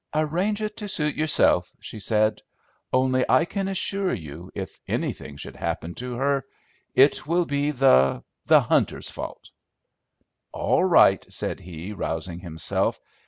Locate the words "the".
7.69-8.23, 8.47-8.61